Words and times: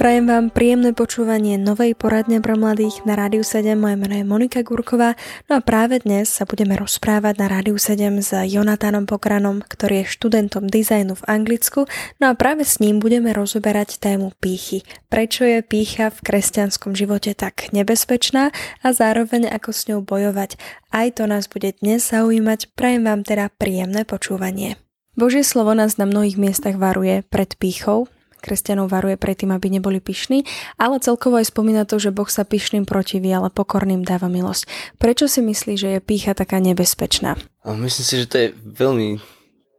Prajem 0.00 0.32
vám 0.32 0.48
príjemné 0.48 0.96
počúvanie 0.96 1.60
novej 1.60 1.92
poradne 1.92 2.40
pre 2.40 2.56
mladých 2.56 3.04
na 3.04 3.20
Rádiu 3.20 3.44
7. 3.44 3.76
Moje 3.76 4.00
meno 4.00 4.16
je 4.16 4.24
Monika 4.24 4.64
Gurková. 4.64 5.12
No 5.44 5.60
a 5.60 5.60
práve 5.60 6.00
dnes 6.00 6.32
sa 6.32 6.48
budeme 6.48 6.72
rozprávať 6.72 7.36
na 7.36 7.52
Rádiu 7.52 7.76
7 7.76 8.08
s 8.24 8.32
Jonatánom 8.48 9.04
Pokranom, 9.04 9.60
ktorý 9.60 10.00
je 10.00 10.16
študentom 10.16 10.72
dizajnu 10.72 11.20
v 11.20 11.26
Anglicku. 11.28 11.84
No 12.16 12.32
a 12.32 12.34
práve 12.34 12.64
s 12.64 12.80
ním 12.80 12.96
budeme 12.96 13.28
rozoberať 13.36 14.00
tému 14.00 14.32
pýchy. 14.40 14.88
Prečo 15.12 15.44
je 15.44 15.60
pýcha 15.60 16.08
v 16.08 16.24
kresťanskom 16.24 16.96
živote 16.96 17.36
tak 17.36 17.68
nebezpečná 17.76 18.56
a 18.80 18.88
zároveň 18.96 19.52
ako 19.52 19.68
s 19.68 19.84
ňou 19.92 20.00
bojovať. 20.00 20.56
Aj 20.96 21.12
to 21.12 21.28
nás 21.28 21.44
bude 21.44 21.76
dnes 21.84 22.08
zaujímať. 22.08 22.72
Prajem 22.72 23.04
vám 23.04 23.20
teda 23.20 23.52
príjemné 23.52 24.08
počúvanie. 24.08 24.80
Božie 25.12 25.44
slovo 25.44 25.76
nás 25.76 26.00
na 26.00 26.08
mnohých 26.08 26.40
miestach 26.40 26.80
varuje 26.80 27.20
pred 27.28 27.52
pýchou, 27.60 28.08
kresťanov 28.40 28.90
varuje 28.90 29.20
pred 29.20 29.36
tým, 29.36 29.52
aby 29.52 29.68
neboli 29.68 30.00
pyšní, 30.00 30.48
ale 30.80 30.98
celkovo 30.98 31.38
aj 31.38 31.52
spomína 31.52 31.84
to, 31.84 32.00
že 32.00 32.10
Boh 32.10 32.28
sa 32.28 32.42
pyšným 32.42 32.88
protiví, 32.88 33.28
ale 33.30 33.52
pokorným 33.52 34.02
dáva 34.02 34.26
milosť. 34.32 34.96
Prečo 34.96 35.28
si 35.28 35.44
myslí, 35.44 35.74
že 35.76 35.88
je 35.96 36.00
pícha 36.00 36.32
taká 36.32 36.58
nebezpečná? 36.58 37.36
Myslím 37.64 38.06
si, 38.08 38.14
že 38.18 38.26
to 38.26 38.36
je 38.40 38.48
veľmi 38.56 39.20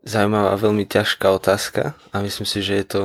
zaujímavá, 0.06 0.58
veľmi 0.58 0.86
ťažká 0.86 1.28
otázka 1.30 1.94
a 2.14 2.16
myslím 2.22 2.46
si, 2.46 2.62
že 2.62 2.74
je 2.82 2.86
to 2.88 3.02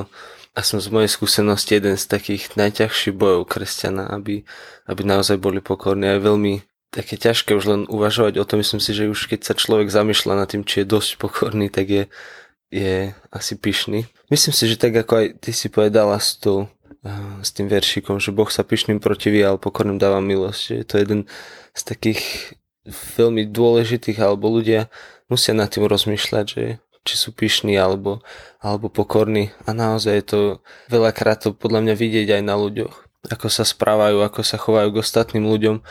som 0.65 0.80
z 0.80 0.88
mojej 0.88 1.12
skúsenosti 1.12 1.77
jeden 1.77 2.01
z 2.01 2.09
takých 2.09 2.57
najťažších 2.57 3.12
bojov 3.12 3.45
kresťana, 3.45 4.09
aby, 4.09 4.48
aby 4.88 5.02
naozaj 5.04 5.37
boli 5.37 5.60
pokorní. 5.60 6.09
A 6.09 6.16
je 6.16 6.24
veľmi 6.24 6.54
také 6.88 7.20
ťažké 7.20 7.52
už 7.52 7.65
len 7.68 7.82
uvažovať 7.93 8.41
o 8.41 8.48
tom. 8.48 8.65
Myslím 8.65 8.80
si, 8.80 8.96
že 8.96 9.04
už 9.04 9.29
keď 9.29 9.52
sa 9.52 9.52
človek 9.52 9.93
zamýšľa 9.93 10.32
nad 10.32 10.48
tým, 10.48 10.65
či 10.65 10.80
je 10.80 10.88
dosť 10.88 11.20
pokorný, 11.20 11.68
tak 11.68 11.87
je, 11.93 12.02
je 12.70 13.14
asi 13.30 13.54
pyšný. 13.54 14.10
Myslím 14.26 14.54
si, 14.54 14.64
že 14.66 14.76
tak 14.80 14.95
ako 14.95 15.12
aj 15.22 15.26
ty 15.38 15.50
si 15.54 15.70
povedala 15.70 16.18
s, 16.18 16.34
tou, 16.34 16.66
uh, 17.06 17.38
s 17.42 17.54
tým 17.54 17.70
veršikom, 17.70 18.18
že 18.18 18.34
Boh 18.34 18.50
sa 18.50 18.66
pyšným 18.66 18.98
protiví, 18.98 19.38
ale 19.42 19.62
pokorným 19.62 20.02
dáva 20.02 20.18
milosť. 20.18 20.62
Je 20.74 20.84
to 20.86 20.95
jeden 20.98 21.20
z 21.76 21.82
takých 21.86 22.23
veľmi 23.18 23.50
dôležitých, 23.50 24.18
alebo 24.23 24.50
ľudia 24.50 24.90
musia 25.30 25.54
nad 25.54 25.70
tým 25.70 25.86
rozmýšľať, 25.86 26.45
že 26.46 26.64
či 27.06 27.14
sú 27.14 27.30
pyšní 27.30 27.78
alebo, 27.78 28.18
alebo 28.58 28.90
pokorní. 28.90 29.54
A 29.62 29.70
naozaj 29.70 30.14
je 30.18 30.26
to 30.26 30.40
veľakrát 30.90 31.38
to 31.46 31.54
podľa 31.54 31.86
mňa 31.86 31.95
vidieť 31.95 32.28
aj 32.34 32.42
na 32.42 32.58
ľuďoch. 32.58 32.95
Ako 33.30 33.46
sa 33.51 33.62
správajú, 33.62 34.23
ako 34.23 34.42
sa 34.42 34.58
chovajú 34.58 34.90
k 34.95 35.01
ostatným 35.02 35.46
ľuďom 35.46 35.82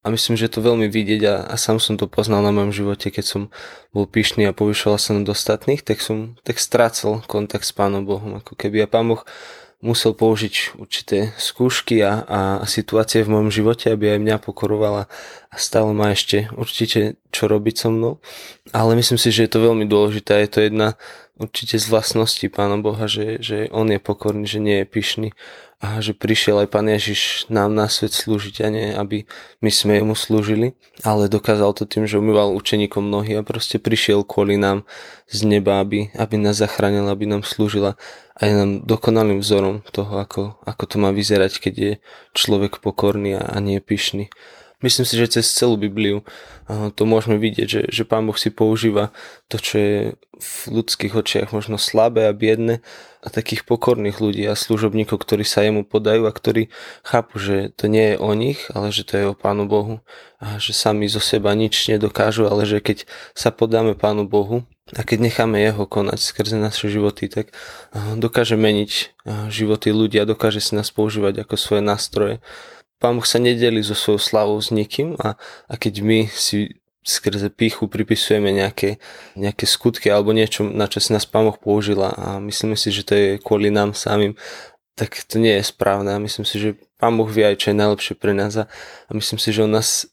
a 0.00 0.06
myslím, 0.08 0.40
že 0.40 0.48
to 0.48 0.64
veľmi 0.64 0.88
vidieť 0.88 1.22
a, 1.28 1.34
a 1.52 1.54
sám 1.60 1.76
som 1.76 2.00
to 2.00 2.08
poznal 2.08 2.40
na 2.40 2.48
mojom 2.48 2.72
živote, 2.72 3.12
keď 3.12 3.24
som 3.24 3.42
bol 3.92 4.08
pyšný 4.08 4.48
a 4.48 4.56
povyšoval 4.56 4.96
sa 4.96 5.12
nad 5.12 5.28
ostatných, 5.28 5.84
tak 5.84 6.00
som 6.00 6.40
tak 6.40 6.56
strácal 6.56 7.20
kontakt 7.28 7.68
s 7.68 7.76
Pánom 7.76 8.08
Bohom. 8.08 8.40
Ako 8.40 8.56
keby 8.56 8.84
a 8.84 8.88
Pán 8.88 9.12
Boh 9.12 9.20
musel 9.80 10.12
použiť 10.12 10.76
určité 10.76 11.32
skúšky 11.40 12.04
a, 12.04 12.24
a 12.24 12.40
situácie 12.68 13.24
v 13.24 13.32
mojom 13.32 13.50
živote, 13.52 13.88
aby 13.88 14.16
aj 14.16 14.20
mňa 14.20 14.36
pokorovala 14.44 15.08
a 15.48 15.54
stále 15.56 15.92
má 15.96 16.12
ešte 16.12 16.52
určite 16.52 17.16
čo 17.32 17.48
robiť 17.48 17.74
so 17.76 17.88
mnou. 17.88 18.12
Ale 18.76 18.92
myslím 18.96 19.16
si, 19.16 19.32
že 19.32 19.48
je 19.48 19.52
to 19.52 19.64
veľmi 19.64 19.88
dôležité. 19.88 20.44
Je 20.44 20.50
to 20.52 20.60
jedna 20.64 21.00
určite 21.40 21.80
z 21.80 21.86
vlastností 21.88 22.52
Pána 22.52 22.76
Boha, 22.76 23.08
že, 23.08 23.40
že 23.40 23.72
On 23.72 23.88
je 23.88 23.96
pokorný, 23.96 24.44
že 24.44 24.60
nie 24.60 24.84
je 24.84 24.86
pyšný 24.86 25.28
a 25.80 26.04
že 26.04 26.12
prišiel 26.12 26.60
aj 26.60 26.68
Pán 26.68 26.92
Ježiš 26.92 27.48
nám 27.48 27.72
na 27.72 27.88
svet 27.88 28.12
slúžiť 28.12 28.60
a 28.60 28.68
nie, 28.68 28.92
aby 28.92 29.24
my 29.64 29.70
sme 29.72 30.04
mu 30.04 30.12
slúžili, 30.12 30.76
ale 31.00 31.32
dokázal 31.32 31.72
to 31.72 31.88
tým, 31.88 32.04
že 32.04 32.20
umýval 32.20 32.52
učeníkom 32.52 33.08
nohy 33.08 33.40
a 33.40 33.42
proste 33.42 33.80
prišiel 33.80 34.20
kvôli 34.20 34.60
nám 34.60 34.84
z 35.32 35.48
neba, 35.48 35.80
aby, 35.80 36.12
aby 36.12 36.36
nás 36.36 36.60
zachránil, 36.60 37.08
aby 37.08 37.24
nám 37.24 37.48
slúžila 37.48 37.96
a 38.36 38.40
je 38.44 38.52
nám 38.52 38.84
dokonalým 38.84 39.40
vzorom 39.40 39.80
toho, 39.88 40.20
ako, 40.20 40.60
ako 40.68 40.84
to 40.84 40.96
má 41.00 41.16
vyzerať, 41.16 41.56
keď 41.56 41.74
je 41.80 41.92
človek 42.36 42.84
pokorný 42.84 43.40
a, 43.40 43.48
a 43.48 43.56
nie 43.64 43.80
pyšný. 43.80 44.28
Myslím 44.80 45.04
si, 45.04 45.14
že 45.20 45.40
cez 45.40 45.44
celú 45.52 45.76
Bibliu 45.76 46.24
to 46.96 47.02
môžeme 47.04 47.36
vidieť, 47.36 47.68
že, 47.68 47.82
že 47.90 48.02
Pán 48.08 48.24
Boh 48.24 48.38
si 48.38 48.48
používa 48.48 49.12
to, 49.50 49.58
čo 49.60 49.74
je 49.76 49.96
v 50.40 50.52
ľudských 50.72 51.12
očiach 51.12 51.52
možno 51.52 51.76
slabé 51.76 52.24
a 52.24 52.32
biedne 52.32 52.80
a 53.20 53.28
takých 53.28 53.68
pokorných 53.68 54.22
ľudí 54.24 54.48
a 54.48 54.56
služobníkov, 54.56 55.20
ktorí 55.20 55.44
sa 55.44 55.60
jemu 55.60 55.84
podajú 55.84 56.24
a 56.24 56.32
ktorí 56.32 56.72
chápu, 57.04 57.36
že 57.36 57.56
to 57.76 57.92
nie 57.92 58.14
je 58.14 58.16
o 58.16 58.32
nich, 58.32 58.72
ale 58.72 58.88
že 58.88 59.04
to 59.04 59.12
je 59.20 59.24
o 59.28 59.36
Pánu 59.36 59.68
Bohu 59.68 60.00
a 60.40 60.56
že 60.56 60.72
sami 60.72 61.04
zo 61.12 61.20
seba 61.20 61.52
nič 61.52 61.76
nedokážu, 61.92 62.48
ale 62.48 62.64
že 62.64 62.80
keď 62.80 63.04
sa 63.36 63.52
podáme 63.52 63.92
Pánu 63.92 64.24
Bohu 64.24 64.64
a 64.96 65.04
keď 65.04 65.28
necháme 65.28 65.60
Jeho 65.60 65.84
konať 65.84 66.24
skrze 66.24 66.56
naše 66.56 66.88
životy, 66.88 67.28
tak 67.28 67.52
dokáže 68.16 68.56
meniť 68.56 69.20
životy 69.52 69.92
ľudia, 69.92 70.24
dokáže 70.24 70.64
si 70.64 70.72
nás 70.72 70.88
používať 70.88 71.44
ako 71.44 71.54
svoje 71.60 71.82
nástroje 71.84 72.34
Pán 73.00 73.16
Boh 73.16 73.24
sa 73.24 73.40
nedeli 73.40 73.80
so 73.80 73.96
svojou 73.96 74.20
slavou 74.20 74.60
s 74.60 74.68
nikým 74.68 75.16
a, 75.16 75.40
a 75.66 75.74
keď 75.80 76.04
my 76.04 76.28
si 76.28 76.76
skrze 77.00 77.48
píchu 77.48 77.88
pripisujeme 77.88 78.52
nejaké, 78.52 79.00
nejaké 79.32 79.64
skutky 79.64 80.12
alebo 80.12 80.36
niečo, 80.36 80.68
na 80.68 80.84
čo 80.84 81.00
si 81.00 81.16
nás 81.16 81.24
Pán 81.24 81.48
Boh 81.48 81.56
použila 81.56 82.12
a 82.12 82.36
myslíme 82.44 82.76
si, 82.76 82.92
že 82.92 83.02
to 83.08 83.12
je 83.16 83.28
kvôli 83.40 83.72
nám 83.72 83.96
samým, 83.96 84.36
tak 85.00 85.16
to 85.24 85.40
nie 85.40 85.56
je 85.56 85.64
správne 85.64 86.12
a 86.12 86.20
myslím 86.20 86.44
si, 86.44 86.60
že 86.60 86.76
Pán 87.00 87.16
Boh 87.16 87.24
vie 87.24 87.48
aj, 87.48 87.56
čo 87.56 87.66
je 87.72 87.80
najlepšie 87.80 88.14
pre 88.20 88.36
nás 88.36 88.52
a, 88.60 88.68
a 89.08 89.10
myslím 89.16 89.40
si, 89.40 89.48
že 89.48 89.64
On 89.64 89.72
nás 89.72 90.04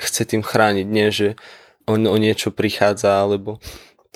chce 0.00 0.24
tým 0.24 0.40
chrániť, 0.40 0.86
nie 0.88 1.12
že 1.12 1.36
on 1.84 2.08
o 2.08 2.16
niečo 2.16 2.48
prichádza 2.48 3.20
alebo 3.20 3.60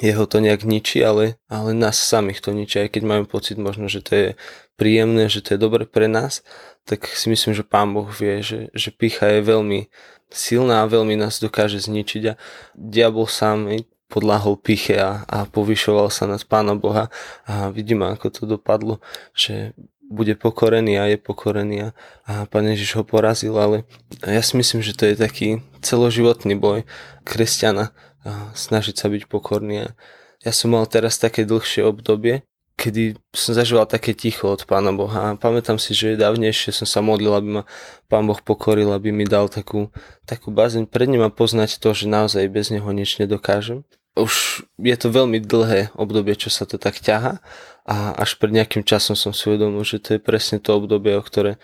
jeho 0.01 0.27
to 0.27 0.43
nejak 0.43 0.67
ničí, 0.67 1.05
ale, 1.05 1.39
ale 1.47 1.71
nás 1.71 1.95
samých 1.95 2.43
to 2.43 2.51
ničí, 2.51 2.83
aj 2.83 2.99
keď 2.99 3.03
máme 3.05 3.25
pocit 3.31 3.61
možno, 3.61 3.87
že 3.87 4.03
to 4.03 4.13
je 4.17 4.29
príjemné, 4.75 5.31
že 5.31 5.41
to 5.41 5.55
je 5.55 5.61
dobre 5.61 5.87
pre 5.87 6.11
nás, 6.11 6.43
tak 6.85 7.07
si 7.09 7.31
myslím, 7.31 7.55
že 7.55 7.65
Pán 7.65 7.95
Boh 7.95 8.09
vie, 8.11 8.43
že, 8.45 8.69
že 8.75 8.91
pícha 8.91 9.27
je 9.39 9.41
veľmi 9.41 9.89
silná 10.35 10.83
a 10.83 10.91
veľmi 10.91 11.15
nás 11.15 11.39
dokáže 11.39 11.79
zničiť 11.81 12.23
a 12.31 12.39
diabol 12.75 13.31
sám 13.31 13.71
podľahol 14.11 14.61
piche 14.61 14.99
a, 15.01 15.25
a 15.27 15.49
povyšoval 15.49 16.13
sa 16.13 16.29
nad 16.29 16.43
Pána 16.45 16.77
Boha 16.79 17.11
a 17.49 17.71
vidíme, 17.73 18.11
ako 18.13 18.27
to 18.31 18.43
dopadlo, 18.47 19.03
že 19.35 19.75
bude 20.07 20.37
pokorený 20.37 21.01
a 21.01 21.09
je 21.09 21.19
pokorený 21.19 21.77
a, 21.81 21.97
a 22.29 22.33
Pán 22.47 22.69
Ježiš 22.69 23.01
ho 23.01 23.05
porazil, 23.07 23.57
ale 23.57 23.89
ja 24.23 24.45
si 24.45 24.55
myslím, 24.61 24.85
že 24.85 24.95
to 24.95 25.09
je 25.09 25.17
taký 25.17 25.49
celoživotný 25.81 26.55
boj 26.55 26.85
kresťana 27.25 27.91
a 28.25 28.31
snažiť 28.53 28.95
sa 28.95 29.09
byť 29.09 29.27
pokorný 29.27 29.89
a 29.89 29.99
ja 30.45 30.53
som 30.53 30.77
mal 30.77 30.85
teraz 30.85 31.17
také 31.17 31.49
dlhšie 31.49 31.83
obdobie, 31.89 32.45
kedy 32.75 33.15
som 33.31 33.55
zažíval 33.55 33.87
také 33.87 34.13
ticho 34.13 34.51
od 34.51 34.67
Pána 34.67 34.91
Boha 34.91 35.33
a 35.33 35.37
pamätám 35.39 35.79
si, 35.79 35.95
že 35.95 36.19
dávnejšie 36.19 36.75
som 36.75 36.87
sa 36.87 37.01
modlil, 37.01 37.33
aby 37.35 37.49
ma 37.61 37.63
Pán 38.11 38.27
Boh 38.27 38.39
pokoril, 38.43 38.91
aby 38.91 39.15
mi 39.15 39.25
dal 39.25 39.47
takú, 39.47 39.95
takú 40.27 40.51
bázeň 40.51 40.91
pred 40.91 41.07
ním 41.07 41.23
a 41.23 41.31
poznať 41.31 41.79
to, 41.79 41.95
že 41.95 42.11
naozaj 42.11 42.51
bez 42.51 42.75
neho 42.75 42.87
nič 42.91 43.23
nedokážem. 43.23 43.87
Už 44.15 44.63
je 44.79 44.97
to 44.99 45.11
veľmi 45.11 45.43
dlhé 45.43 45.95
obdobie, 45.99 46.39
čo 46.39 46.51
sa 46.51 46.67
to 46.67 46.79
tak 46.79 46.99
ťaha 47.03 47.43
a 47.87 47.97
až 48.15 48.39
pred 48.39 48.55
nejakým 48.55 48.87
časom 48.87 49.19
som 49.19 49.35
si 49.35 49.51
uvedomil, 49.51 49.83
že 49.83 49.99
to 49.99 50.19
je 50.19 50.21
presne 50.23 50.63
to 50.63 50.75
obdobie, 50.75 51.15
o 51.19 51.23
ktoré 51.23 51.59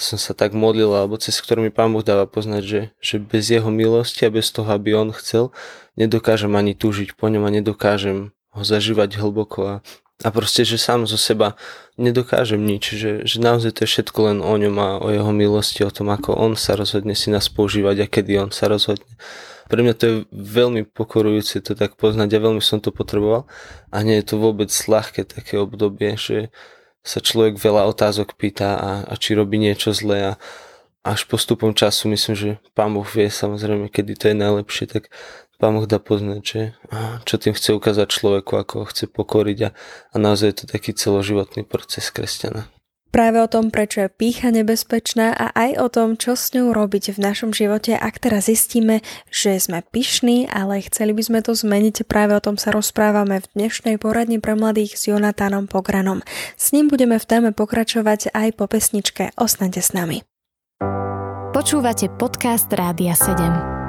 som 0.00 0.16
sa 0.16 0.32
tak 0.32 0.56
modlil, 0.56 0.88
alebo 0.96 1.20
cez 1.20 1.36
ktorý 1.36 1.68
mi 1.68 1.72
Pán 1.72 1.92
Boh 1.92 2.00
dáva 2.00 2.24
poznať, 2.24 2.62
že, 2.64 2.80
že 3.04 3.16
bez 3.20 3.52
jeho 3.52 3.68
milosti 3.68 4.24
a 4.24 4.32
bez 4.32 4.48
toho, 4.48 4.72
aby 4.72 4.96
on 4.96 5.12
chcel, 5.12 5.52
nedokážem 6.00 6.56
ani 6.56 6.72
túžiť 6.72 7.16
po 7.20 7.28
ňom 7.28 7.44
a 7.44 7.52
nedokážem 7.52 8.32
ho 8.56 8.62
zažívať 8.64 9.20
hlboko 9.20 9.60
a 9.62 9.74
a 10.20 10.28
proste, 10.28 10.68
že 10.68 10.76
sám 10.76 11.08
zo 11.08 11.16
seba 11.16 11.56
nedokážem 11.96 12.60
nič, 12.60 12.92
že, 12.92 13.12
že 13.24 13.36
naozaj 13.40 13.72
to 13.72 13.80
je 13.84 13.92
všetko 13.96 14.18
len 14.28 14.38
o 14.44 14.54
ňom 14.56 14.76
a 14.76 14.88
o 15.00 15.08
jeho 15.08 15.32
milosti, 15.32 15.80
o 15.80 15.92
tom, 15.92 16.12
ako 16.12 16.36
on 16.36 16.52
sa 16.60 16.76
rozhodne 16.76 17.16
si 17.16 17.32
nás 17.32 17.48
používať 17.48 18.04
a 18.04 18.10
kedy 18.10 18.32
on 18.36 18.50
sa 18.52 18.68
rozhodne. 18.68 19.08
Pre 19.70 19.80
mňa 19.80 19.94
to 19.96 20.04
je 20.04 20.14
veľmi 20.34 20.82
pokorujúce 20.90 21.62
to 21.62 21.72
tak 21.78 21.94
poznať 21.96 22.36
a 22.36 22.42
veľmi 22.42 22.60
som 22.60 22.82
to 22.82 22.90
potreboval 22.90 23.46
a 23.88 23.96
nie 24.02 24.18
je 24.20 24.34
to 24.34 24.36
vôbec 24.36 24.68
ľahké 24.68 25.24
také 25.24 25.56
obdobie, 25.56 26.18
že 26.18 26.52
sa 27.00 27.22
človek 27.22 27.56
veľa 27.56 27.88
otázok 27.88 28.36
pýta 28.36 28.76
a, 28.76 28.90
a 29.08 29.14
či 29.16 29.32
robí 29.32 29.56
niečo 29.56 29.96
zlé 29.96 30.36
a 30.36 30.42
až 31.00 31.24
postupom 31.24 31.72
času 31.72 32.12
myslím, 32.12 32.34
že 32.36 32.48
pán 32.76 32.92
Boh 32.92 33.08
vie 33.08 33.32
samozrejme, 33.32 33.88
kedy 33.88 34.12
to 34.20 34.24
je 34.28 34.36
najlepšie, 34.36 34.84
tak 34.84 35.08
Pán 35.60 35.76
Boh 35.76 35.84
dá 35.84 36.00
poznať, 36.00 36.40
že 36.40 36.60
čo 37.28 37.36
tým 37.36 37.52
chce 37.52 37.76
ukázať 37.76 38.08
človeku, 38.08 38.56
ako 38.56 38.72
ho 38.80 38.84
chce 38.88 39.04
pokoriť 39.12 39.58
a, 39.68 39.70
a 40.10 40.16
naozaj 40.16 40.46
je 40.48 40.56
to 40.56 40.66
taký 40.72 40.96
celoživotný 40.96 41.68
proces 41.68 42.08
kresťana. 42.08 42.72
Práve 43.10 43.42
o 43.42 43.50
tom, 43.50 43.74
prečo 43.74 44.06
je 44.06 44.08
pícha 44.08 44.54
nebezpečná 44.54 45.34
a 45.34 45.50
aj 45.50 45.70
o 45.82 45.86
tom, 45.90 46.08
čo 46.14 46.38
s 46.38 46.54
ňou 46.54 46.70
robiť 46.70 47.18
v 47.18 47.18
našom 47.18 47.50
živote, 47.50 47.98
ak 47.98 48.22
teraz 48.22 48.46
zistíme, 48.46 49.02
že 49.34 49.58
sme 49.58 49.82
pyšní, 49.82 50.46
ale 50.46 50.78
chceli 50.86 51.10
by 51.10 51.22
sme 51.26 51.40
to 51.42 51.50
zmeniť, 51.50 52.06
práve 52.06 52.38
o 52.38 52.40
tom 52.40 52.54
sa 52.54 52.70
rozprávame 52.70 53.42
v 53.42 53.50
dnešnej 53.58 53.98
poradni 53.98 54.38
pre 54.38 54.54
mladých 54.54 54.94
s 54.94 55.10
Jonatánom 55.10 55.66
Pogranom. 55.66 56.22
S 56.54 56.70
ním 56.70 56.86
budeme 56.86 57.18
v 57.18 57.26
téme 57.26 57.50
pokračovať 57.50 58.30
aj 58.30 58.48
po 58.54 58.70
pesničke 58.70 59.34
Ostaňte 59.34 59.82
s 59.82 59.90
nami. 59.90 60.22
Počúvate 61.50 62.14
podcast 62.14 62.70
Rádia 62.70 63.18
7. 63.18 63.79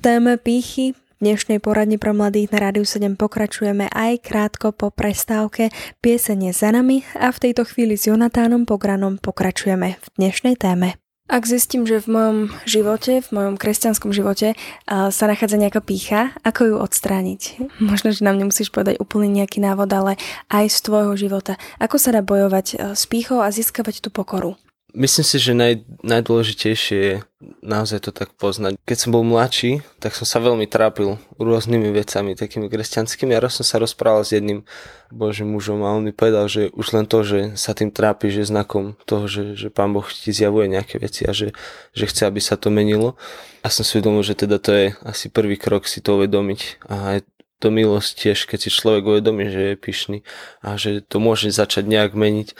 téme 0.00 0.40
pýchy 0.40 0.96
dnešnej 1.20 1.60
poradni 1.60 2.00
pro 2.00 2.16
mladých 2.16 2.56
na 2.56 2.58
Rádiu 2.64 2.88
7 2.88 3.20
pokračujeme 3.20 3.92
aj 3.92 4.24
krátko 4.24 4.72
po 4.72 4.88
prestávke 4.88 5.68
piesenie 6.00 6.56
za 6.56 6.72
nami 6.72 7.04
a 7.20 7.28
v 7.28 7.36
tejto 7.36 7.68
chvíli 7.68 8.00
s 8.00 8.08
Jonatánom 8.08 8.64
Pogranom 8.64 9.20
pokračujeme 9.20 10.00
v 10.00 10.06
dnešnej 10.16 10.56
téme. 10.56 10.96
Ak 11.28 11.44
zistím, 11.44 11.84
že 11.84 12.00
v 12.00 12.16
mojom 12.16 12.38
živote, 12.64 13.20
v 13.20 13.28
mojom 13.28 13.60
kresťanskom 13.60 14.08
živote 14.16 14.56
sa 14.88 15.24
nachádza 15.28 15.60
nejaká 15.60 15.84
pícha, 15.84 16.32
ako 16.48 16.60
ju 16.64 16.76
odstrániť? 16.80 17.70
Možno, 17.84 18.08
že 18.10 18.24
nám 18.24 18.40
nemusíš 18.40 18.72
povedať 18.72 18.96
úplne 19.04 19.28
nejaký 19.28 19.60
návod, 19.60 19.92
ale 19.92 20.12
aj 20.48 20.64
z 20.64 20.78
tvojho 20.80 21.12
života. 21.20 21.60
Ako 21.76 22.00
sa 22.00 22.16
dá 22.16 22.24
bojovať 22.24 22.96
s 22.96 23.04
pýchou 23.04 23.44
a 23.44 23.52
získavať 23.52 24.00
tú 24.00 24.08
pokoru? 24.08 24.56
Myslím 24.90 25.26
si, 25.26 25.36
že 25.38 25.52
naj, 25.54 25.86
najdôležitejšie 26.02 26.98
je 26.98 27.16
naozaj 27.62 28.04
to 28.04 28.10
tak 28.10 28.34
poznať. 28.34 28.76
Keď 28.84 28.96
som 28.98 29.10
bol 29.14 29.24
mladší, 29.24 29.80
tak 30.02 30.12
som 30.12 30.26
sa 30.26 30.42
veľmi 30.42 30.66
trápil 30.66 31.16
rôznymi 31.38 31.94
vecami, 31.94 32.34
takými 32.34 32.66
kresťanskými. 32.66 33.32
A 33.32 33.42
raz 33.42 33.56
som 33.58 33.66
sa 33.66 33.78
rozprával 33.78 34.26
s 34.26 34.34
jedným 34.34 34.66
božím 35.08 35.54
mužom 35.54 35.80
a 35.86 35.94
on 35.94 36.04
mi 36.04 36.12
povedal, 36.12 36.50
že 36.50 36.68
už 36.74 36.92
len 36.92 37.06
to, 37.06 37.22
že 37.22 37.54
sa 37.54 37.72
tým 37.72 37.94
trápi, 37.94 38.28
že 38.34 38.50
znakom 38.50 38.98
toho, 39.06 39.30
že, 39.30 39.54
že 39.54 39.68
pán 39.70 39.94
Boh 39.94 40.06
ti 40.06 40.34
zjavuje 40.34 40.66
nejaké 40.66 40.98
veci 40.98 41.24
a 41.24 41.32
že, 41.32 41.54
že 41.94 42.04
chce, 42.10 42.26
aby 42.26 42.42
sa 42.42 42.58
to 42.58 42.68
menilo. 42.68 43.14
A 43.62 43.70
som 43.70 43.86
si 43.86 43.98
uvedomil, 43.98 44.26
že 44.26 44.34
teda 44.34 44.58
to 44.58 44.70
je 44.74 44.86
asi 45.06 45.30
prvý 45.30 45.54
krok 45.54 45.86
si 45.86 46.02
to 46.02 46.18
uvedomiť. 46.18 46.86
A 46.90 46.94
aj 47.16 47.18
to 47.60 47.68
milosť 47.68 48.10
tiež, 48.16 48.48
keď 48.48 48.58
si 48.66 48.70
človek 48.72 49.04
uvedomí, 49.04 49.52
že 49.52 49.60
je 49.72 49.76
pyšný 49.76 50.18
a 50.64 50.80
že 50.80 51.04
to 51.04 51.20
môže 51.20 51.52
začať 51.52 51.84
nejak 51.84 52.16
meniť. 52.16 52.56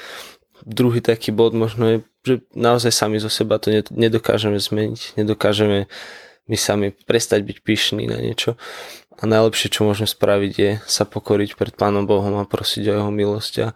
Druhý 0.69 1.01
taký 1.01 1.33
bod 1.33 1.57
možno 1.57 1.85
je 1.89 1.99
že 2.27 2.45
naozaj 2.53 2.93
sami 2.93 3.17
zo 3.17 3.33
seba 3.33 3.57
to 3.57 3.73
nedokážeme 3.91 4.61
zmeniť, 4.61 5.17
nedokážeme 5.17 5.89
my 6.51 6.57
sami 6.59 6.91
prestať 6.91 7.47
byť 7.47 7.59
pyšní 7.63 8.11
na 8.11 8.19
niečo. 8.19 8.59
A 9.21 9.29
najlepšie, 9.29 9.69
čo 9.69 9.85
môžeme 9.85 10.09
spraviť, 10.09 10.53
je 10.57 10.71
sa 10.89 11.05
pokoriť 11.05 11.55
pred 11.55 11.77
Pánom 11.77 12.09
Bohom 12.09 12.41
a 12.41 12.49
prosiť 12.49 12.89
o 12.89 12.93
Jeho 12.97 13.13
milosť. 13.13 13.55
A 13.61 13.69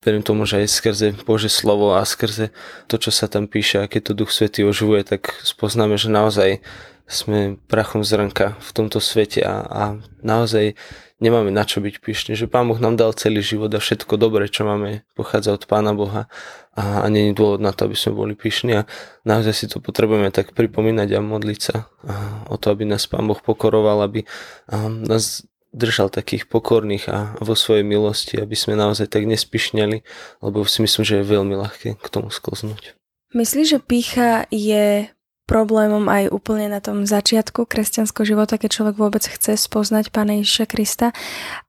verím 0.00 0.24
tomu, 0.24 0.48
že 0.48 0.64
aj 0.64 0.68
skrze 0.68 1.06
Bože 1.28 1.52
slovo 1.52 1.96
a 1.96 2.02
skrze 2.04 2.52
to, 2.88 2.96
čo 2.96 3.12
sa 3.12 3.28
tam 3.28 3.44
píše, 3.46 3.84
a 3.84 3.90
keď 3.90 4.10
to 4.10 4.18
Duch 4.24 4.32
Svetý 4.32 4.64
oživuje, 4.64 5.04
tak 5.04 5.36
spoznáme, 5.44 6.00
že 6.00 6.08
naozaj 6.08 6.64
sme 7.10 7.58
prachom 7.66 8.06
zrnka 8.06 8.54
v 8.62 8.70
tomto 8.70 9.02
svete 9.02 9.42
a, 9.42 9.66
a 9.66 9.82
naozaj 10.22 10.78
nemáme 11.18 11.50
na 11.50 11.66
čo 11.66 11.82
byť 11.82 11.98
pyšní, 12.00 12.32
že 12.38 12.46
Pán 12.46 12.70
Boh 12.70 12.78
nám 12.78 12.94
dal 12.94 13.10
celý 13.18 13.42
život 13.42 13.68
a 13.74 13.82
všetko 13.82 14.14
dobré, 14.14 14.46
čo 14.46 14.62
máme, 14.62 15.02
pochádza 15.18 15.58
od 15.58 15.66
Pána 15.66 15.90
Boha 15.90 16.30
a, 16.72 17.02
a 17.02 17.06
není 17.10 17.34
dôvod 17.34 17.58
na 17.58 17.74
to, 17.74 17.90
aby 17.90 17.98
sme 17.98 18.14
boli 18.14 18.32
pyšní 18.38 18.78
a 18.78 18.82
naozaj 19.26 19.52
si 19.52 19.66
to 19.66 19.82
potrebujeme 19.82 20.30
tak 20.30 20.54
pripomínať 20.54 21.18
a 21.18 21.20
modliť 21.20 21.60
sa 21.60 21.90
a, 22.06 22.46
o 22.46 22.56
to, 22.56 22.70
aby 22.70 22.86
nás 22.86 23.10
Pán 23.10 23.26
Boh 23.26 23.42
pokoroval, 23.42 24.06
aby 24.06 24.22
a, 24.70 24.86
nás 24.86 25.44
držal 25.70 26.10
takých 26.10 26.50
pokorných 26.50 27.04
a 27.10 27.18
vo 27.38 27.54
svojej 27.54 27.86
milosti, 27.86 28.42
aby 28.42 28.58
sme 28.58 28.74
naozaj 28.74 29.06
tak 29.06 29.26
nespišňali, 29.26 30.02
lebo 30.42 30.66
si 30.66 30.82
myslím, 30.82 31.02
že 31.06 31.22
je 31.22 31.30
veľmi 31.30 31.54
ľahké 31.54 31.94
k 31.98 32.06
tomu 32.10 32.34
sklznúť. 32.34 32.98
Myslíš, 33.30 33.66
že 33.66 33.78
pícha 33.78 34.50
je 34.50 35.06
problémom 35.46 36.06
aj 36.06 36.30
úplne 36.30 36.70
na 36.70 36.78
tom 36.78 37.06
začiatku 37.06 37.66
kresťanského 37.66 38.22
života, 38.22 38.58
keď 38.58 38.70
človek 38.70 38.96
vôbec 38.98 39.22
chce 39.26 39.58
spoznať 39.58 40.14
Pána 40.14 40.38
Ježiša 40.42 40.66
Krista 40.70 41.10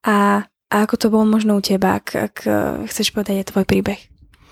a, 0.05 0.45
a 0.69 0.75
ako 0.85 0.95
to 0.97 1.07
bolo 1.09 1.25
možno 1.25 1.57
u 1.57 1.61
teba, 1.61 1.97
ak, 1.97 2.07
ak 2.13 2.35
chceš 2.89 3.13
povedať 3.13 3.41
je 3.41 3.49
tvoj 3.49 3.65
príbeh. 3.65 4.01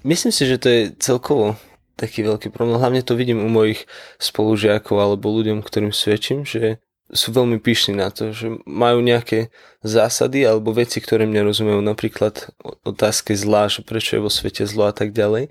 Myslím 0.02 0.34
si, 0.34 0.50
že 0.50 0.58
to 0.58 0.68
je 0.70 0.82
celkovo 0.98 1.58
taký 2.00 2.26
veľký 2.26 2.50
problém. 2.50 2.80
Hlavne 2.80 3.04
to 3.04 3.14
vidím 3.14 3.44
u 3.44 3.50
mojich 3.52 3.84
spolužiakov 4.18 4.96
alebo 4.98 5.30
ľuďom, 5.30 5.62
ktorým 5.62 5.92
svedčím, 5.92 6.48
že 6.48 6.80
sú 7.10 7.34
veľmi 7.34 7.58
pyšní 7.58 7.98
na 7.98 8.14
to, 8.14 8.32
že 8.32 8.62
majú 8.70 9.02
nejaké 9.02 9.50
zásady 9.82 10.46
alebo 10.46 10.74
veci, 10.74 11.02
ktoré 11.02 11.26
mne 11.26 11.50
rozumejú, 11.50 11.82
napríklad 11.82 12.54
otázky 12.86 13.34
zlá, 13.34 13.66
že 13.70 13.82
prečo 13.82 14.18
je 14.18 14.26
vo 14.26 14.32
svete 14.32 14.66
zlo 14.70 14.90
a 14.90 14.94
tak 14.94 15.14
ďalej 15.14 15.50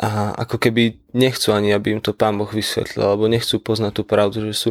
a 0.00 0.32
ako 0.32 0.56
keby 0.56 0.96
nechcú 1.12 1.52
ani, 1.52 1.76
aby 1.76 1.92
im 1.92 2.00
to 2.00 2.16
pán 2.16 2.40
Boh 2.40 2.48
vysvetlil, 2.48 3.04
alebo 3.04 3.28
nechcú 3.28 3.60
poznať 3.60 4.00
tú 4.00 4.02
pravdu, 4.08 4.40
že 4.48 4.56
sú 4.56 4.70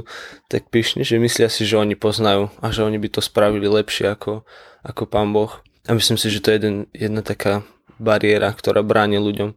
tak 0.49 0.73
pyšní, 0.73 1.05
že 1.05 1.21
myslia 1.21 1.53
si, 1.53 1.69
že 1.69 1.77
oni 1.77 1.93
poznajú 1.93 2.49
a 2.57 2.73
že 2.73 2.81
oni 2.81 2.97
by 2.97 3.13
to 3.13 3.21
spravili 3.21 3.69
lepšie 3.69 4.09
ako, 4.09 4.41
ako 4.81 5.05
pán 5.05 5.29
Boh. 5.29 5.61
A 5.85 5.93
myslím 5.93 6.17
si, 6.17 6.33
že 6.33 6.41
to 6.41 6.49
je 6.49 6.57
jeden, 6.57 6.75
jedna 6.97 7.21
taká 7.21 7.61
bariéra, 8.01 8.49
ktorá 8.57 8.81
bráni 8.81 9.21
ľuďom, 9.21 9.53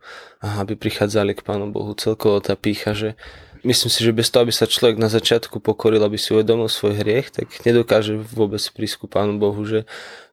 aby 0.61 0.77
prichádzali 0.77 1.41
k 1.41 1.45
pánu 1.47 1.73
Bohu. 1.73 1.97
Celkovo 1.97 2.45
tá 2.45 2.53
pícha, 2.53 2.93
že 2.93 3.17
myslím 3.65 3.91
si, 3.91 4.01
že 4.03 4.15
bez 4.15 4.31
toho, 4.31 4.47
aby 4.47 4.55
sa 4.55 4.71
človek 4.71 4.99
na 4.99 5.11
začiatku 5.11 5.59
pokoril, 5.63 6.03
aby 6.03 6.19
si 6.19 6.35
uvedomil 6.35 6.71
svoj 6.71 6.99
hriech, 7.01 7.31
tak 7.35 7.49
nedokáže 7.67 8.19
vôbec 8.19 8.61
prísť 8.61 9.03
ku 9.03 9.07
pánu 9.09 9.39
Bohu, 9.39 9.63
že, 9.65 9.89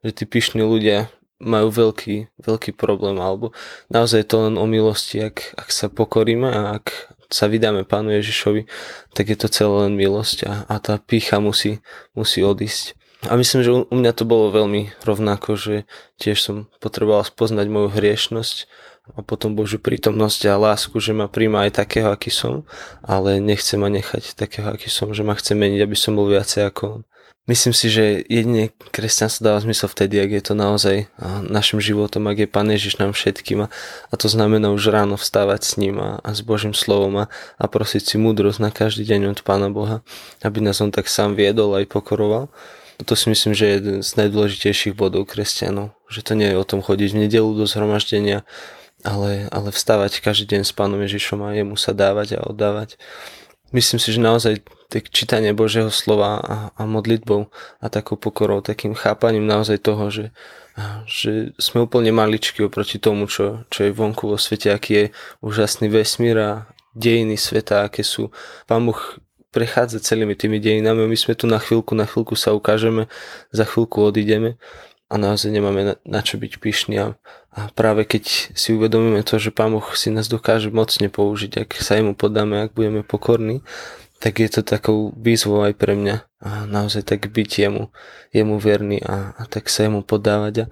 že 0.06 0.12
tí 0.14 0.24
pyšní 0.26 0.62
ľudia 0.62 1.10
majú 1.40 1.72
veľký, 1.72 2.36
veľký 2.44 2.76
problém, 2.76 3.16
alebo 3.18 3.56
naozaj 3.88 4.28
to 4.28 4.44
len 4.50 4.60
o 4.60 4.68
milosti, 4.68 5.24
ak, 5.24 5.56
ak 5.56 5.70
sa 5.72 5.88
pokoríme 5.88 6.52
a 6.52 6.62
ak 6.84 7.16
sa 7.30 7.46
vydáme 7.48 7.86
Pánu 7.86 8.12
Ježišovi, 8.20 8.66
tak 9.14 9.30
je 9.30 9.38
to 9.38 9.48
celé 9.48 9.88
len 9.88 9.94
milosť 9.96 10.38
a, 10.50 10.54
a 10.66 10.76
tá 10.82 10.98
pícha 10.98 11.38
musí, 11.38 11.80
musí 12.18 12.42
odísť. 12.42 12.98
A 13.28 13.36
myslím, 13.36 13.62
že 13.62 13.72
u, 13.72 13.80
u 13.86 13.96
mňa 13.96 14.12
to 14.16 14.24
bolo 14.26 14.50
veľmi 14.50 14.96
rovnako, 15.04 15.60
že 15.60 15.76
tiež 16.18 16.40
som 16.40 16.56
potreboval 16.80 17.28
spoznať 17.28 17.68
moju 17.68 17.92
hriešnosť 17.92 18.58
a 19.16 19.26
potom 19.26 19.56
Božiu 19.58 19.82
prítomnosť 19.82 20.50
a 20.50 20.60
lásku, 20.60 20.98
že 21.00 21.16
ma 21.16 21.32
príjma 21.32 21.70
aj 21.70 21.82
takého, 21.82 22.10
aký 22.14 22.30
som, 22.30 22.68
ale 23.02 23.42
nechce 23.42 23.78
ma 23.80 23.90
nechať 23.90 24.36
takého, 24.36 24.70
aký 24.74 24.92
som, 24.92 25.14
že 25.14 25.26
ma 25.26 25.34
chce 25.34 25.56
meniť, 25.56 25.80
aby 25.82 25.98
som 25.98 26.14
bol 26.18 26.30
viacej 26.30 26.70
ako 26.70 26.84
on. 27.00 27.02
Myslím 27.50 27.74
si, 27.74 27.90
že 27.90 28.22
jedine 28.30 28.70
kresťanstvo 28.94 29.42
dáva 29.42 29.58
zmysel 29.58 29.90
vtedy, 29.90 30.22
ak 30.22 30.32
je 30.38 30.44
to 30.46 30.54
naozaj 30.54 30.96
našim 31.50 31.82
životom, 31.82 32.30
ak 32.30 32.46
je 32.46 32.48
Pán 32.52 32.70
Ježiš 32.70 33.02
nám 33.02 33.18
všetkým 33.18 33.66
a, 33.66 33.68
a 34.14 34.14
to 34.14 34.30
znamená 34.30 34.70
už 34.70 34.94
ráno 34.94 35.18
vstávať 35.18 35.66
s 35.66 35.74
ním 35.82 35.98
a, 35.98 36.22
a 36.22 36.30
s 36.38 36.46
Božím 36.46 36.78
slovom 36.78 37.26
a, 37.26 37.34
a 37.58 37.66
prosiť 37.66 38.06
si 38.06 38.16
múdrosť 38.22 38.62
na 38.62 38.70
každý 38.70 39.02
deň 39.02 39.34
od 39.34 39.40
Pána 39.42 39.74
Boha, 39.74 40.06
aby 40.46 40.62
nás 40.62 40.78
on 40.78 40.94
tak 40.94 41.10
sám 41.10 41.34
viedol 41.34 41.74
aj 41.74 41.90
pokoroval. 41.90 42.54
To 43.02 43.18
si 43.18 43.34
myslím, 43.34 43.58
že 43.58 43.66
je 43.66 43.74
jeden 43.82 43.98
z 44.06 44.10
najdôležitejších 44.14 44.94
bodov 44.94 45.26
kresťanov, 45.26 45.98
že 46.06 46.22
to 46.22 46.38
nie 46.38 46.54
je 46.54 46.60
o 46.60 46.68
tom 46.68 46.86
chodiť 46.86 47.18
v 47.18 47.20
nedelu 47.26 47.50
do 47.50 47.66
zhromaždenia, 47.66 48.46
ale, 49.04 49.48
ale 49.52 49.70
vstávať 49.72 50.20
každý 50.20 50.58
deň 50.58 50.62
s 50.68 50.74
Pánom 50.76 51.00
Ježišom 51.00 51.40
a 51.44 51.56
jemu 51.56 51.76
sa 51.80 51.96
dávať 51.96 52.40
a 52.40 52.46
oddávať. 52.46 53.00
Myslím 53.70 54.02
si, 54.02 54.10
že 54.10 54.20
naozaj 54.20 54.66
tak 54.90 55.14
čítanie 55.14 55.54
Božieho 55.54 55.94
slova 55.94 56.42
a, 56.42 56.56
a 56.74 56.82
modlitbou 56.90 57.54
a 57.78 57.86
takou 57.94 58.18
pokorou, 58.18 58.66
takým 58.66 58.98
chápaním 58.98 59.46
naozaj 59.46 59.78
toho, 59.86 60.10
že, 60.10 60.34
že 61.06 61.54
sme 61.62 61.86
úplne 61.86 62.10
maličky 62.10 62.66
oproti 62.66 62.98
tomu, 62.98 63.30
čo, 63.30 63.62
čo 63.70 63.86
je 63.86 63.94
vonku 63.94 64.26
vo 64.26 64.42
svete, 64.42 64.74
aký 64.74 64.92
je 64.92 65.06
úžasný 65.46 65.94
vesmír 65.94 66.38
a 66.42 66.52
dejiny 66.98 67.38
sveta, 67.38 67.86
aké 67.86 68.02
sú. 68.02 68.34
Pán 68.66 68.82
Boh 68.82 68.98
prechádza 69.54 70.02
celými 70.02 70.34
tými 70.34 70.58
dejinami, 70.58 71.06
my 71.06 71.18
sme 71.18 71.38
tu 71.38 71.46
na 71.46 71.62
chvíľku, 71.62 71.94
na 71.94 72.10
chvíľku 72.10 72.34
sa 72.34 72.58
ukážeme, 72.58 73.06
za 73.54 73.70
chvíľku 73.70 74.02
odídeme 74.02 74.58
a 75.10 75.18
naozaj 75.18 75.50
nemáme 75.50 75.82
na, 75.82 75.94
na 76.06 76.22
čo 76.22 76.38
byť 76.38 76.62
pyšní. 76.62 76.96
A, 77.02 77.18
a 77.50 77.60
práve 77.74 78.06
keď 78.06 78.54
si 78.54 78.78
uvedomíme 78.78 79.26
to, 79.26 79.42
že 79.42 79.50
Pán 79.50 79.74
Boh 79.74 79.86
si 79.98 80.14
nás 80.14 80.30
dokáže 80.30 80.70
mocne 80.70 81.10
použiť, 81.10 81.66
ak 81.66 81.70
sa 81.82 81.98
jemu 81.98 82.14
podáme, 82.14 82.70
ak 82.70 82.78
budeme 82.78 83.02
pokorní, 83.02 83.66
tak 84.22 84.38
je 84.38 84.50
to 84.54 84.62
takou 84.62 85.10
výzvou 85.18 85.66
aj 85.66 85.74
pre 85.74 85.98
mňa. 85.98 86.16
A 86.46 86.70
naozaj 86.70 87.10
tak 87.10 87.26
byť 87.26 87.50
jemu, 87.50 87.84
jemu 88.32 88.56
verný 88.62 89.02
a, 89.02 89.34
a 89.34 89.44
tak 89.50 89.68
sa 89.68 89.90
jemu 89.90 90.06
podávať. 90.06 90.70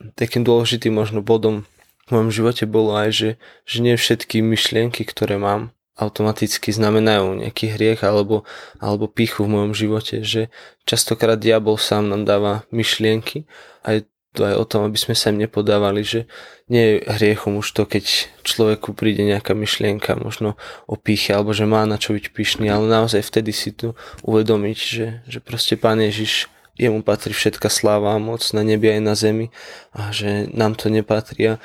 A 0.00 0.10
takým 0.14 0.46
dôležitým 0.46 0.94
možno 0.94 1.20
bodom 1.20 1.66
v 2.06 2.08
mojom 2.14 2.30
živote 2.30 2.64
bolo 2.68 2.94
aj, 2.94 3.10
že, 3.10 3.30
že 3.64 3.78
nie 3.80 3.96
všetky 3.96 4.44
myšlienky, 4.44 5.02
ktoré 5.08 5.40
mám, 5.40 5.72
automaticky 5.94 6.74
znamenajú 6.74 7.46
nejaký 7.46 7.78
hriech 7.78 8.02
alebo, 8.02 8.42
alebo 8.82 9.06
píchu 9.06 9.46
v 9.46 9.52
mojom 9.54 9.72
živote, 9.72 10.26
že 10.26 10.50
častokrát 10.82 11.38
diabol 11.38 11.78
sám 11.78 12.10
nám 12.10 12.26
dáva 12.26 12.52
myšlienky 12.74 13.46
a 13.86 13.98
je 13.98 14.00
to 14.34 14.42
aj 14.42 14.54
o 14.58 14.64
tom, 14.66 14.82
aby 14.90 14.98
sme 14.98 15.14
sa 15.14 15.30
im 15.30 15.38
nepodávali, 15.38 16.02
že 16.02 16.26
nie 16.66 16.98
je 16.98 17.06
hriechom 17.06 17.62
už 17.62 17.70
to, 17.70 17.86
keď 17.86 18.26
človeku 18.42 18.90
príde 18.90 19.22
nejaká 19.22 19.54
myšlienka 19.54 20.18
možno 20.18 20.58
o 20.90 20.98
píche, 20.98 21.30
alebo 21.30 21.54
že 21.54 21.70
má 21.70 21.86
na 21.86 22.02
čo 22.02 22.18
byť 22.18 22.34
pyšný, 22.34 22.66
ale 22.66 22.90
naozaj 22.90 23.22
vtedy 23.22 23.54
si 23.54 23.70
tu 23.70 23.94
uvedomiť, 24.26 24.78
že, 24.78 25.06
že 25.30 25.38
proste 25.38 25.78
Pán 25.78 26.02
Ježiš 26.02 26.50
jemu 26.74 27.06
patrí 27.06 27.30
všetka 27.30 27.70
sláva 27.70 28.18
a 28.18 28.18
moc 28.18 28.42
na 28.50 28.66
nebi 28.66 28.90
aj 28.90 29.00
na 29.06 29.14
zemi 29.14 29.54
a 29.94 30.10
že 30.10 30.50
nám 30.50 30.74
to 30.74 30.90
nepatria. 30.90 31.62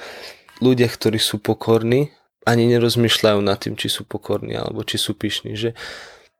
Ľudia, 0.62 0.86
ktorí 0.86 1.18
sú 1.18 1.42
pokorní, 1.42 2.14
ani 2.48 2.70
nerozmýšľajú 2.72 3.40
nad 3.44 3.60
tým, 3.60 3.76
či 3.76 3.92
sú 3.92 4.08
pokorní 4.08 4.56
alebo 4.56 4.84
či 4.88 4.96
sú 4.96 5.16
pyšní. 5.16 5.56
Že 5.60 5.76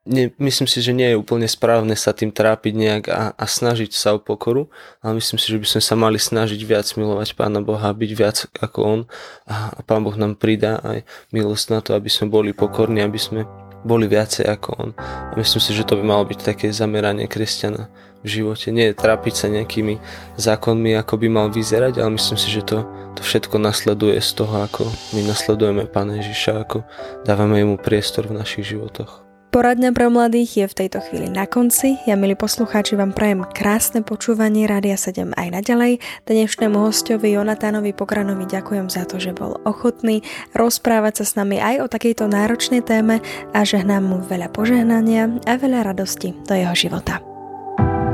nie, 0.10 0.32
myslím 0.40 0.66
si, 0.66 0.80
že 0.80 0.96
nie 0.96 1.12
je 1.12 1.20
úplne 1.20 1.46
správne 1.46 1.94
sa 1.94 2.16
tým 2.16 2.32
trápiť 2.32 2.74
nejak 2.74 3.04
a, 3.12 3.36
a 3.36 3.46
snažiť 3.46 3.92
sa 3.94 4.16
o 4.16 4.20
pokoru, 4.20 4.72
ale 5.04 5.20
myslím 5.20 5.38
si, 5.38 5.52
že 5.52 5.60
by 5.60 5.68
sme 5.68 5.82
sa 5.84 5.96
mali 6.00 6.18
snažiť 6.18 6.58
viac 6.66 6.88
milovať 6.96 7.36
Pána 7.36 7.62
Boha, 7.62 7.92
byť 7.94 8.12
viac 8.16 8.38
ako 8.58 8.80
On 8.82 9.02
a, 9.46 9.76
a 9.76 9.80
Pán 9.84 10.02
Boh 10.02 10.16
nám 10.16 10.40
pridá 10.40 10.82
aj 10.82 11.06
milosť 11.36 11.66
na 11.70 11.80
to, 11.84 11.94
aby 11.94 12.08
sme 12.08 12.32
boli 12.32 12.56
pokorní, 12.56 13.04
aby 13.04 13.20
sme 13.20 13.46
boli 13.84 14.08
viacej 14.08 14.50
ako 14.50 14.70
On. 14.82 14.90
A 14.98 15.34
myslím 15.38 15.62
si, 15.62 15.72
že 15.76 15.86
to 15.86 16.00
by 16.00 16.04
malo 16.04 16.24
byť 16.26 16.40
také 16.42 16.72
zameranie 16.72 17.28
kresťana 17.28 17.92
v 18.24 18.28
živote. 18.28 18.72
Nie 18.72 18.92
trápiť 18.92 19.34
sa 19.36 19.48
nejakými 19.48 20.00
zákonmi, 20.36 20.96
ako 21.00 21.16
by 21.20 21.28
mal 21.28 21.48
vyzerať, 21.52 22.00
ale 22.00 22.20
myslím 22.20 22.38
si, 22.40 22.50
že 22.52 22.64
to, 22.68 22.84
to 23.16 23.22
všetko 23.24 23.56
nasleduje 23.60 24.20
z 24.20 24.32
toho, 24.36 24.66
ako 24.66 24.88
my 25.16 25.22
nasledujeme 25.28 25.88
Pána 25.88 26.20
Ježiša, 26.20 26.52
ako 26.68 26.84
dávame 27.24 27.64
Jemu 27.64 27.80
priestor 27.80 28.28
v 28.28 28.40
našich 28.40 28.76
životoch. 28.76 29.30
Poradňa 29.50 29.98
pre 29.98 30.14
mladých 30.14 30.62
je 30.62 30.66
v 30.70 30.78
tejto 30.86 31.02
chvíli 31.02 31.26
na 31.26 31.50
konci. 31.50 31.98
Ja, 32.06 32.14
milí 32.14 32.38
poslucháči, 32.38 32.94
vám 32.94 33.18
prajem 33.18 33.42
krásne 33.50 34.06
počúvanie 34.06 34.70
Rádia 34.70 34.94
7 34.94 35.34
aj 35.34 35.48
naďalej. 35.50 35.98
Dnešnému 36.30 36.78
hostovi 36.78 37.34
Jonatánovi 37.34 37.90
Pokranovi 37.98 38.46
ďakujem 38.46 38.94
za 38.94 39.10
to, 39.10 39.18
že 39.18 39.34
bol 39.34 39.58
ochotný 39.66 40.22
rozprávať 40.54 41.26
sa 41.26 41.26
s 41.26 41.34
nami 41.34 41.58
aj 41.58 41.82
o 41.82 41.90
takejto 41.90 42.30
náročnej 42.30 42.86
téme 42.86 43.26
a 43.50 43.60
žehnám 43.66 44.06
mu 44.06 44.18
veľa 44.22 44.54
požehnania 44.54 45.42
a 45.50 45.58
veľa 45.58 45.82
radosti 45.82 46.38
do 46.46 46.54
jeho 46.54 46.78
života. 46.78 47.29